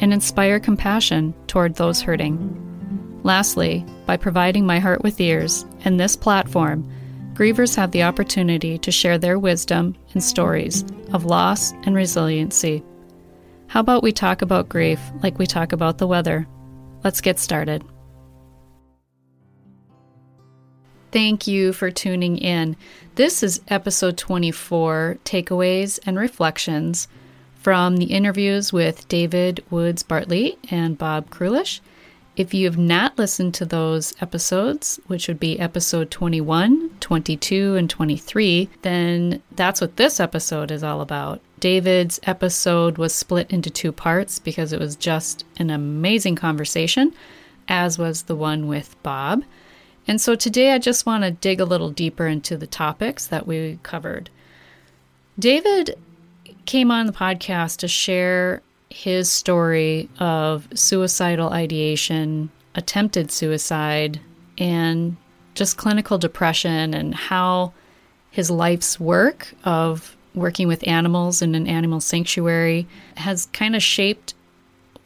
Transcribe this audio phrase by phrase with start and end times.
[0.00, 3.20] and inspire compassion toward those hurting.
[3.22, 6.88] Lastly, by providing my heart with ears and this platform,
[7.34, 12.82] grievers have the opportunity to share their wisdom and stories of loss and resiliency.
[13.66, 16.46] How about we talk about grief like we talk about the weather?
[17.04, 17.84] Let's get started.
[21.10, 22.76] Thank you for tuning in.
[23.14, 27.08] This is episode 24 Takeaways and Reflections
[27.58, 31.80] from the interviews with David Woods Bartley and Bob Krulish.
[32.36, 37.90] If you have not listened to those episodes, which would be episode 21, 22, and
[37.90, 41.40] 23, then that's what this episode is all about.
[41.58, 47.12] David's episode was split into two parts because it was just an amazing conversation,
[47.66, 49.42] as was the one with Bob.
[50.06, 53.48] And so today I just want to dig a little deeper into the topics that
[53.48, 54.30] we covered.
[55.38, 55.98] David
[56.68, 64.20] came on the podcast to share his story of suicidal ideation, attempted suicide,
[64.58, 65.16] and
[65.54, 67.72] just clinical depression and how
[68.30, 72.86] his life's work of working with animals in an animal sanctuary
[73.16, 74.34] has kind of shaped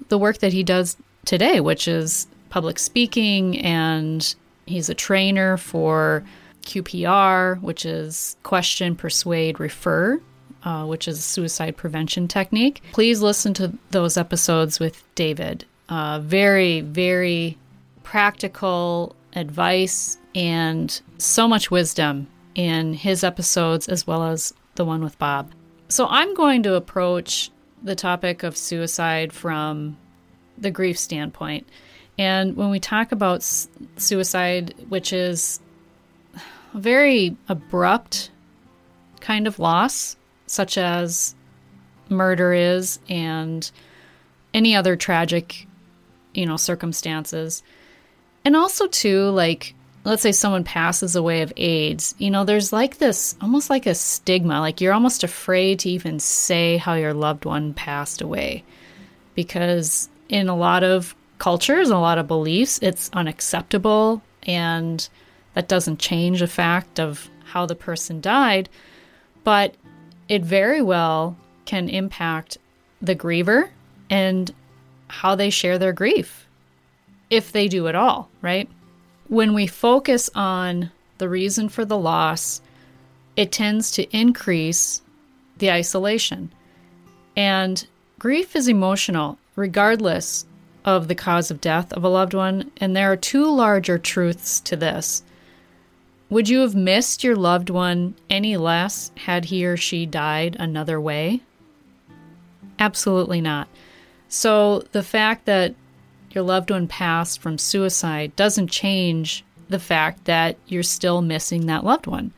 [0.09, 4.35] the work that he does today, which is public speaking and
[4.67, 6.25] He's a trainer for
[6.65, 10.21] QPR, which is question, persuade, refer,
[10.65, 12.83] uh, which is a suicide prevention technique.
[12.93, 15.65] Please listen to those episodes with David.
[15.89, 17.59] Uh, very, very
[18.03, 25.19] practical advice and so much wisdom in his episodes as well as the one with
[25.19, 25.53] Bob.
[25.89, 27.51] So I'm going to approach
[27.83, 29.97] the topic of suicide from
[30.57, 31.69] the grief standpoint.
[32.19, 33.43] And when we talk about
[33.97, 35.61] suicide, which is
[36.75, 38.31] a very abrupt
[39.21, 40.17] kind of loss,
[40.53, 41.35] such as
[42.11, 43.71] murder is, and
[44.53, 45.67] any other tragic,
[46.35, 47.63] you know, circumstances.
[48.45, 49.75] And also, too, like,
[50.05, 53.95] let's say someone passes away of AIDS, you know, there's like this almost like a
[53.95, 54.61] stigma.
[54.61, 58.63] Like, you're almost afraid to even say how your loved one passed away
[59.35, 64.23] because in a lot of cultures and a lot of beliefs, it's unacceptable.
[64.43, 65.09] And
[65.55, 68.69] that doesn't change the fact of how the person died.
[69.45, 69.77] But
[70.33, 72.57] it very well can impact
[73.03, 73.69] the griever
[74.09, 74.55] and
[75.09, 76.49] how they share their grief,
[77.29, 78.67] if they do at all, right?
[79.29, 82.63] When we focus on the reason for the loss,
[83.37, 85.03] it tends to increase
[85.59, 86.51] the isolation.
[87.37, 87.87] And
[88.19, 90.47] grief is emotional, regardless
[90.83, 94.61] of the cause of death of a loved one, and there are two larger truths
[94.61, 95.25] to this.
[96.33, 100.99] Would you have missed your loved one any less had he or she died another
[100.99, 101.43] way?
[102.79, 103.69] Absolutely not.
[104.31, 105.75] So, the fact that
[106.31, 111.85] your loved one passed from suicide doesn't change the fact that you're still missing that
[111.85, 112.33] loved one.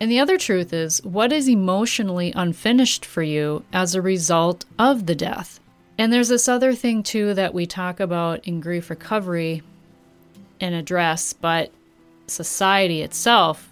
[0.00, 5.06] And the other truth is, what is emotionally unfinished for you as a result of
[5.06, 5.60] the death?
[5.96, 9.62] And there's this other thing too that we talk about in grief recovery
[10.60, 11.70] and address, but
[12.32, 13.68] society itself,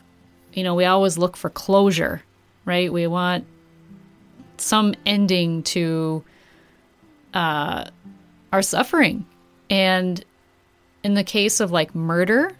[0.53, 2.22] you know, we always look for closure,
[2.65, 2.93] right?
[2.93, 3.47] We want
[4.56, 6.25] some ending to
[7.34, 7.84] uh,
[8.53, 9.26] our suffering.
[9.69, 10.25] And
[11.03, 12.56] in the case of like murder,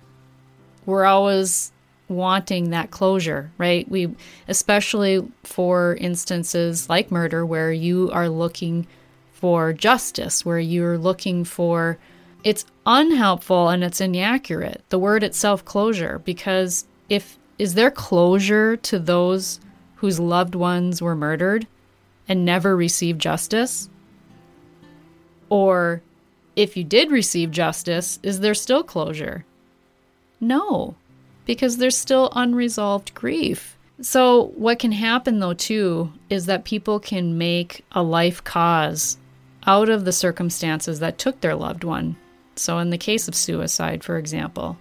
[0.87, 1.73] we're always
[2.09, 3.89] wanting that closure, right?
[3.89, 4.15] We,
[4.49, 8.87] especially for instances like murder, where you are looking
[9.33, 11.99] for justice, where you're looking for
[12.45, 14.83] it's unhelpful and it's inaccurate.
[14.89, 19.61] The word itself, closure, because if is there closure to those
[19.97, 21.67] whose loved ones were murdered
[22.27, 23.91] and never received justice?
[25.51, 26.01] Or
[26.57, 29.45] if you did receive justice, is there still closure?
[30.41, 30.95] No,
[31.45, 33.77] because there's still unresolved grief.
[34.01, 39.19] So, what can happen though, too, is that people can make a life cause
[39.67, 42.17] out of the circumstances that took their loved one.
[42.61, 44.77] So, in the case of suicide, for example.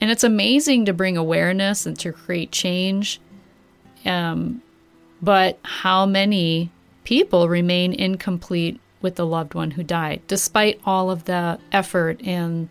[0.00, 3.20] And it's amazing to bring awareness and to create change.
[4.04, 4.62] Um,
[5.20, 6.70] but how many
[7.04, 12.68] people remain incomplete with the loved one who died, despite all of the effort and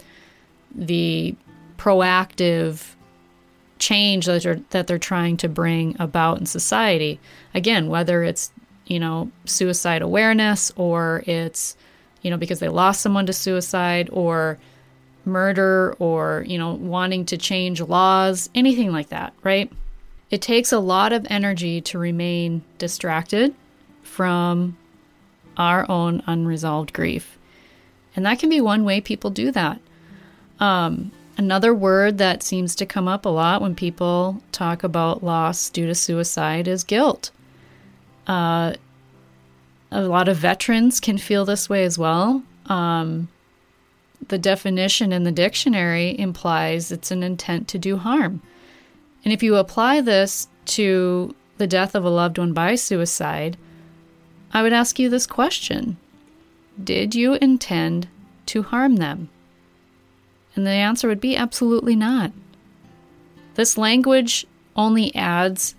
[0.74, 1.36] the
[1.78, 2.96] proactive
[3.80, 7.20] change that they're, that they're trying to bring about in society.
[7.54, 8.52] Again, whether it's,
[8.86, 11.76] you know, suicide awareness or it's,
[12.22, 14.58] you know, because they lost someone to suicide or
[15.26, 19.72] murder or, you know, wanting to change laws, anything like that, right?
[20.30, 23.54] It takes a lot of energy to remain distracted
[24.02, 24.78] from
[25.58, 27.38] our own unresolved grief.
[28.16, 29.80] And that can be one way people do that.
[30.60, 35.70] Um, another word that seems to come up a lot when people talk about loss
[35.70, 37.32] due to suicide is guilt.
[38.28, 38.74] Uh,
[39.92, 42.44] a lot of veterans can feel this way as well.
[42.68, 43.28] Um,
[44.28, 48.42] the definition in the dictionary implies it's an intent to do harm.
[49.24, 53.58] And if you apply this to the death of a loved one by suicide,
[54.54, 55.98] I would ask you this question
[56.82, 58.08] Did you intend
[58.48, 59.30] to harm them?
[60.56, 62.32] And the answer would be absolutely not.
[63.56, 64.46] This language
[64.76, 65.76] only adds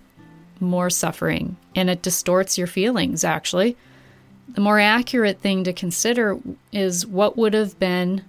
[0.59, 3.75] more suffering and it distorts your feelings, actually.
[4.47, 6.37] The more accurate thing to consider
[6.71, 8.23] is what would have been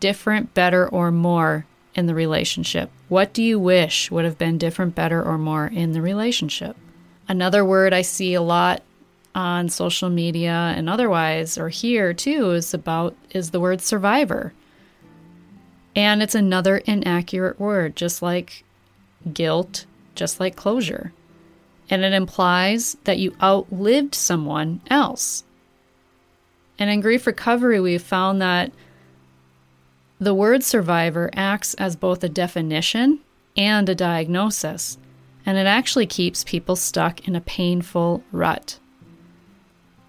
[0.00, 2.90] different, better, or more in the relationship?
[3.08, 6.76] What do you wish would have been different, better, or more in the relationship?
[7.28, 8.82] Another word I see a lot
[9.34, 14.52] on social media and otherwise or here too is about is the word survivor.
[15.94, 18.64] And it's another inaccurate word just like
[19.32, 21.12] guilt, just like closure.
[21.90, 25.44] And it implies that you outlived someone else.
[26.78, 28.72] And in grief recovery, we've found that
[30.20, 33.20] the word survivor acts as both a definition
[33.56, 34.98] and a diagnosis,
[35.44, 38.78] and it actually keeps people stuck in a painful rut.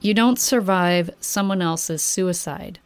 [0.01, 2.79] You don't survive someone else's suicide.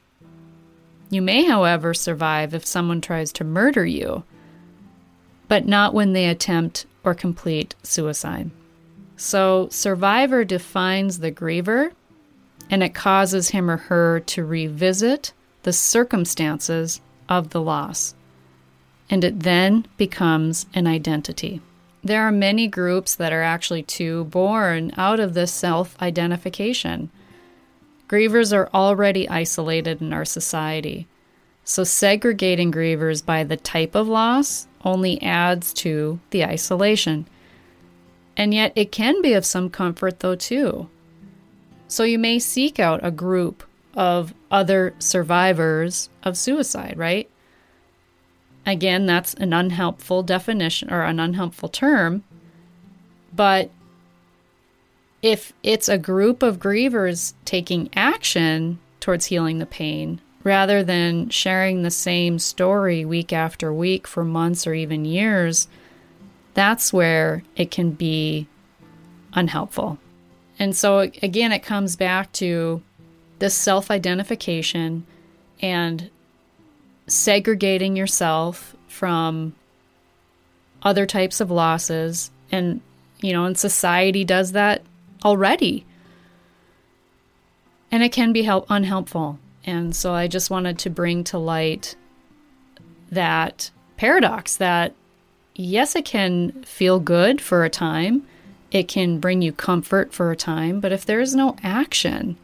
[1.10, 4.24] You may, however, survive if someone tries to murder you,
[5.48, 8.52] but not when they attempt or complete suicide.
[9.18, 11.92] So, survivor defines the griever,
[12.70, 15.32] and it causes him or her to revisit
[15.64, 18.14] the circumstances of the loss,
[19.10, 21.62] and it then becomes an identity.
[22.04, 27.10] There are many groups that are actually too born out of this self identification.
[28.08, 31.08] Grievers are already isolated in our society,
[31.64, 37.28] so segregating grievers by the type of loss only adds to the isolation.
[38.38, 40.90] And yet, it can be of some comfort, though, too.
[41.88, 43.64] So, you may seek out a group
[43.96, 47.30] of other survivors of suicide, right?
[48.66, 52.24] Again, that's an unhelpful definition or an unhelpful term.
[53.34, 53.70] But
[55.22, 61.82] if it's a group of grievers taking action towards healing the pain, rather than sharing
[61.82, 65.68] the same story week after week for months or even years,
[66.56, 68.48] that's where it can be
[69.34, 70.00] unhelpful.
[70.58, 72.82] And so, again, it comes back to
[73.40, 75.06] this self identification
[75.62, 76.10] and
[77.08, 79.54] segregating yourself from
[80.82, 82.32] other types of losses.
[82.52, 82.82] And
[83.22, 84.82] you know and society does that
[85.24, 85.86] already.
[87.92, 89.40] And it can be help unhelpful.
[89.66, 91.96] And so i just wanted to bring to light
[93.12, 94.94] that paradox that
[95.56, 98.26] yes it can feel good for a time
[98.72, 102.38] it can bring you comfort for a time but if there is no action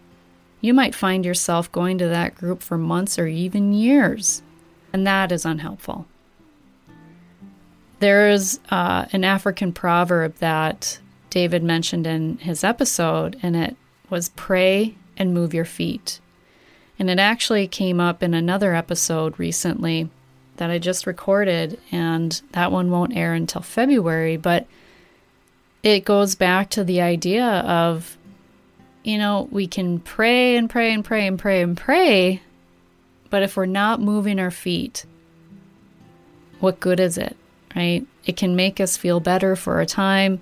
[0.59, 4.41] you might find yourself going to that group for months or even years
[4.93, 6.05] and that is unhelpful.
[7.99, 10.99] There is uh, an African proverb that
[11.29, 13.75] David mentioned in his episode, and it
[14.09, 16.19] was pray and move your feet.
[16.97, 20.09] And it actually came up in another episode recently
[20.61, 24.67] that I just recorded, and that one won't air until February, but
[25.81, 28.15] it goes back to the idea of,
[29.03, 32.43] you know, we can pray and pray and pray and pray and pray,
[33.31, 35.03] but if we're not moving our feet,
[36.59, 37.35] what good is it,
[37.75, 38.05] right?
[38.27, 40.41] It can make us feel better for a time.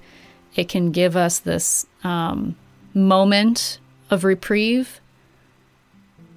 [0.54, 2.58] It can give us this um,
[2.94, 5.00] moment of reprieve.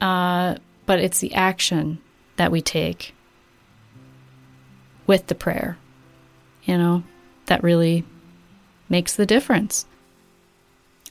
[0.00, 0.54] Uh,
[0.86, 1.98] but it's the action
[2.36, 3.12] that we take
[5.06, 5.76] with the prayer,
[6.64, 7.02] you know,
[7.46, 8.04] that really
[8.88, 9.86] makes the difference.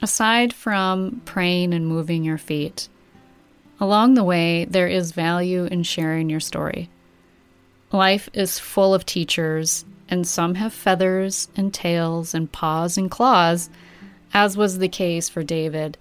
[0.00, 2.88] Aside from praying and moving your feet,
[3.82, 6.88] Along the way, there is value in sharing your story.
[7.90, 13.70] Life is full of teachers, and some have feathers and tails and paws and claws,
[14.32, 15.98] as was the case for David.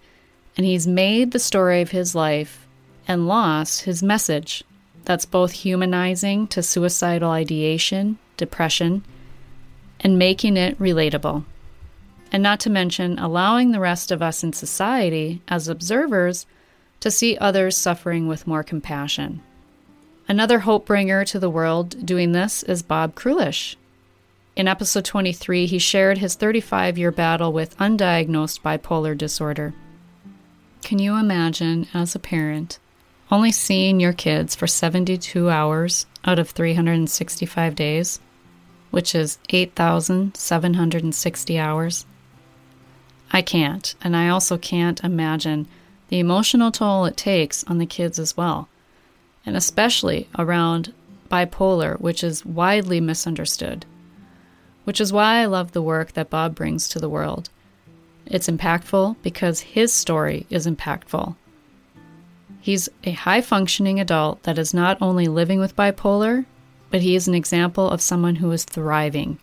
[0.55, 2.67] And he's made the story of his life
[3.07, 4.63] and loss his message.
[5.05, 9.03] That's both humanizing to suicidal ideation, depression,
[9.99, 11.45] and making it relatable.
[12.31, 16.45] And not to mention allowing the rest of us in society, as observers,
[17.01, 19.41] to see others suffering with more compassion.
[20.27, 23.75] Another hope bringer to the world doing this is Bob Krulish.
[24.55, 29.73] In episode 23, he shared his 35 year battle with undiagnosed bipolar disorder.
[30.83, 32.79] Can you imagine, as a parent,
[33.31, 38.19] only seeing your kids for 72 hours out of 365 days,
[38.91, 42.05] which is 8,760 hours?
[43.31, 45.67] I can't, and I also can't imagine
[46.09, 48.67] the emotional toll it takes on the kids as well,
[49.45, 50.93] and especially around
[51.29, 53.85] bipolar, which is widely misunderstood.
[54.83, 57.49] Which is why I love the work that Bob brings to the world.
[58.25, 61.37] It's impactful because his story is impactful.
[62.61, 66.45] He's a high functioning adult that is not only living with bipolar,
[66.91, 69.39] but he is an example of someone who is thriving.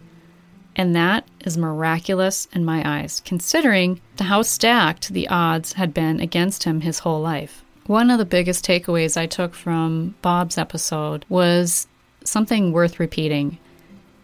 [0.76, 6.62] And that is miraculous in my eyes, considering how stacked the odds had been against
[6.62, 7.64] him his whole life.
[7.86, 11.88] One of the biggest takeaways I took from Bob's episode was
[12.22, 13.58] something worth repeating.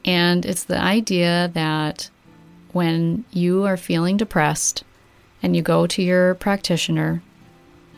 [0.04, 2.10] And it's the idea that
[2.72, 4.84] when you are feeling depressed
[5.42, 7.22] and you go to your practitioner,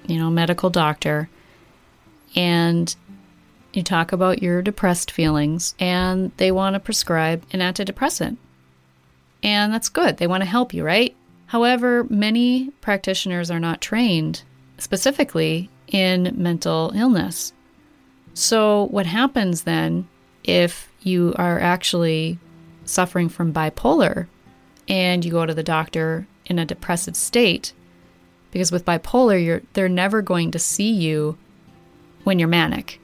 [0.07, 1.29] you know, medical doctor,
[2.35, 2.95] and
[3.73, 8.37] you talk about your depressed feelings, and they want to prescribe an antidepressant.
[9.43, 10.17] And that's good.
[10.17, 11.15] They want to help you, right?
[11.47, 14.43] However, many practitioners are not trained
[14.79, 17.53] specifically in mental illness.
[18.35, 20.09] So, what happens then
[20.45, 22.39] if you are actually
[22.85, 24.27] suffering from bipolar
[24.89, 27.73] and you go to the doctor in a depressive state?
[28.57, 31.37] Because with bipolar, you're, they're never going to see you
[32.25, 32.99] when you're manic.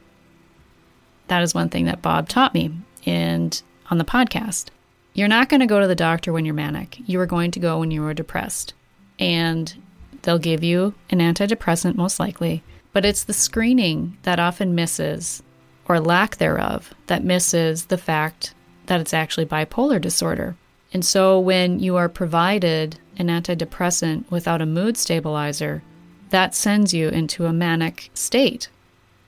[1.27, 4.69] That is one thing that Bob taught me and on the podcast.
[5.13, 6.97] You're not going to go to the doctor when you're manic.
[7.05, 8.73] You are going to go when you are depressed.
[9.19, 9.75] And
[10.23, 12.63] they'll give you an antidepressant, most likely.
[12.95, 15.43] But it's the screening that often misses,
[15.85, 18.55] or lack thereof, that misses the fact
[18.87, 20.57] that it's actually bipolar disorder.
[20.95, 25.83] And so when you are provided an antidepressant without a mood stabilizer,
[26.31, 28.69] that sends you into a manic state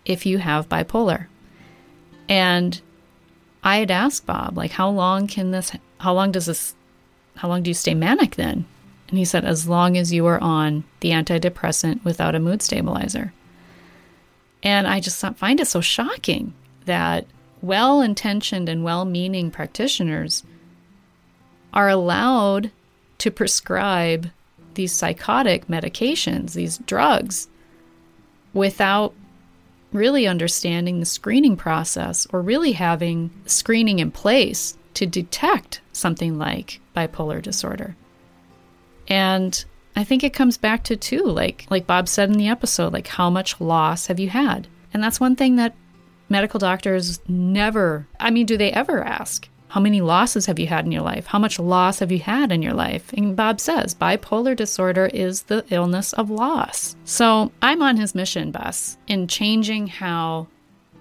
[0.05, 1.26] if you have bipolar.
[2.29, 2.81] And
[3.62, 6.75] I had asked Bob, like, how long can this, how long does this,
[7.37, 8.64] how long do you stay manic then?
[9.09, 13.33] And he said, as long as you are on the antidepressant without a mood stabilizer.
[14.62, 16.55] And I just find it so shocking
[16.87, 17.26] that
[17.61, 20.43] well intentioned and well meaning practitioners
[21.73, 22.71] are allowed
[23.25, 24.28] to prescribe
[24.75, 27.49] these psychotic medications, these drugs,
[28.52, 29.14] without
[29.93, 36.81] really understanding the screening process or really having screening in place to detect something like
[36.95, 37.97] bipolar disorder.
[39.09, 39.64] And
[39.97, 43.07] I think it comes back to too like like Bob said in the episode like
[43.07, 44.69] how much loss have you had?
[44.93, 45.75] And that's one thing that
[46.28, 49.49] medical doctors never I mean do they ever ask?
[49.75, 51.26] How many losses have you had in your life?
[51.26, 53.12] How much loss have you had in your life?
[53.14, 56.95] And Bob says bipolar disorder is the illness of loss.
[57.04, 60.47] So I'm on his mission bus in changing how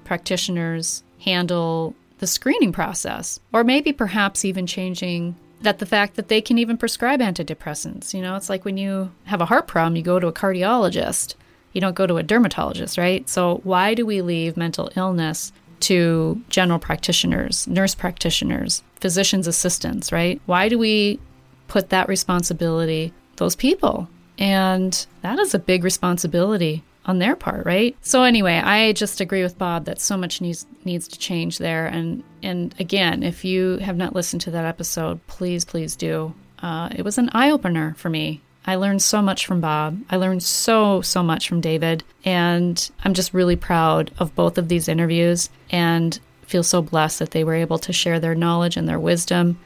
[0.05, 6.41] practitioners handle the screening process, or maybe perhaps even changing that the fact that they
[6.41, 8.11] can even prescribe antidepressants.
[8.11, 11.35] You know, it's like when you have a heart problem, you go to a cardiologist.
[11.73, 13.29] You don't go to a dermatologist, right?
[13.29, 15.51] So, why do we leave mental illness
[15.81, 20.41] to general practitioners, nurse practitioners, physician's assistants, right?
[20.45, 21.19] Why do we
[21.67, 24.07] put that responsibility those people?
[24.37, 27.95] And that is a big responsibility on their part, right?
[28.01, 31.87] So anyway, I just agree with Bob that so much needs needs to change there.
[31.87, 36.33] And and again, if you have not listened to that episode, please please do.
[36.59, 38.41] Uh, it was an eye opener for me.
[38.65, 39.99] I learned so much from Bob.
[40.09, 42.03] I learned so, so much from David.
[42.23, 47.31] And I'm just really proud of both of these interviews and feel so blessed that
[47.31, 49.59] they were able to share their knowledge and their wisdom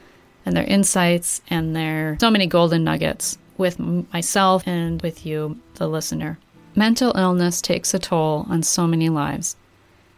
[0.45, 5.87] and their insights and their so many golden nuggets with myself and with you, the
[5.87, 6.39] listener.
[6.75, 9.55] Mental illness takes a toll on so many lives.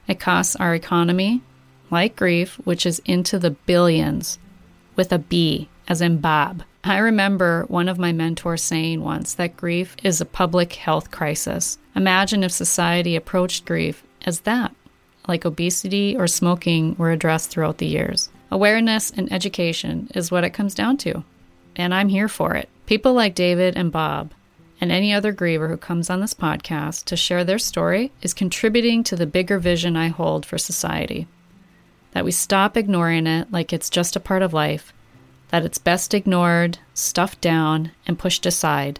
[0.08, 1.42] It costs our economy,
[1.90, 4.40] like grief, which is into the billions
[4.96, 6.64] with a B, as in Bob.
[6.84, 11.78] I remember one of my mentors saying once that grief is a public health crisis.
[11.94, 14.74] Imagine if society approached grief as that,
[15.28, 18.30] like obesity or smoking were addressed throughout the years.
[18.50, 21.24] Awareness and education is what it comes down to,
[21.76, 22.70] and I'm here for it.
[22.86, 24.32] People like David and Bob
[24.80, 29.04] and any other griever who comes on this podcast to share their story is contributing
[29.04, 31.28] to the bigger vision I hold for society.
[32.12, 34.94] That we stop ignoring it like it's just a part of life,
[35.50, 39.00] that it's best ignored, stuffed down, and pushed aside,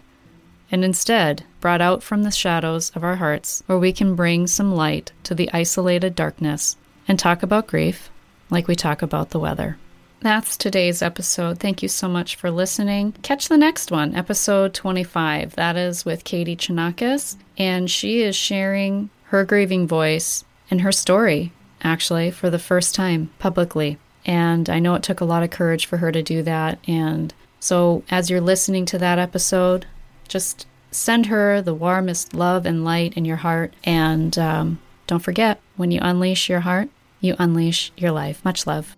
[0.70, 4.74] and instead brought out from the shadows of our hearts where we can bring some
[4.74, 6.76] light to the isolated darkness
[7.08, 8.10] and talk about grief
[8.50, 9.78] like we talk about the weather.
[10.20, 11.58] That's today's episode.
[11.58, 13.12] Thank you so much for listening.
[13.22, 15.54] Catch the next one, episode 25.
[15.54, 21.52] That is with Katie Chonakis, and she is sharing her grieving voice and her story,
[21.82, 23.98] actually, for the first time publicly.
[24.24, 26.78] And I know it took a lot of courage for her to do that.
[26.86, 29.86] And so, as you're listening to that episode,
[30.28, 33.74] just send her the warmest love and light in your heart.
[33.84, 36.88] And um, don't forget, when you unleash your heart,
[37.20, 38.44] you unleash your life.
[38.44, 38.96] Much love.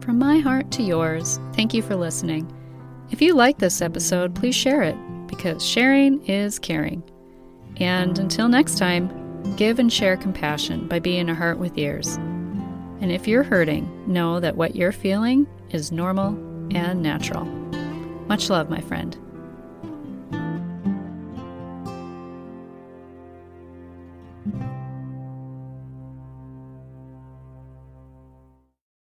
[0.00, 2.50] From my heart to yours, thank you for listening.
[3.10, 7.02] If you like this episode, please share it because sharing is caring.
[7.76, 12.18] And until next time, give and share compassion by being a heart with ears.
[13.00, 16.28] And if you're hurting, know that what you're feeling is normal
[16.74, 17.44] and natural.
[18.28, 19.16] Much love, my friend.